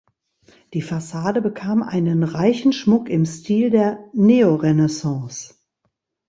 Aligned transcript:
Die 0.73 0.81
Fassade 0.81 1.43
bekam 1.43 1.83
einen 1.83 2.23
reichen 2.23 2.73
Schmuck 2.73 3.07
im 3.07 3.23
Stil 3.27 3.69
der 3.69 4.03
Neorenaissance. 4.13 5.53